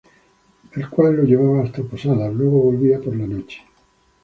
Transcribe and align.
El 0.71 0.89
cual 0.89 1.17
lo 1.17 1.21
llevaba 1.23 1.61
hasta 1.63 1.83
Posadas, 1.83 2.33
luego 2.33 2.59
volvía 2.63 2.99
por 2.99 3.15
la 3.15 3.27
noche. 3.27 3.61